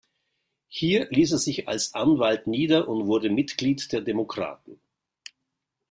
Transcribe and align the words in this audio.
Hier 0.67 1.11
ließ 1.11 1.31
er 1.33 1.37
sich 1.37 1.67
als 1.67 1.93
Anwalt 1.93 2.47
nieder 2.47 2.87
und 2.87 3.05
wurde 3.05 3.29
Mitglied 3.29 3.91
der 3.91 4.01
Demokraten. 4.01 4.81